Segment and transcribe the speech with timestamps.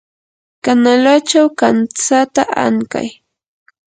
[0.63, 3.09] kanalachaw kamtsata ankay.